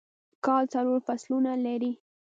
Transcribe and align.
کال 0.45 0.63
څلور 0.73 0.99
فصلونه 1.07 1.51
لري 1.65 1.91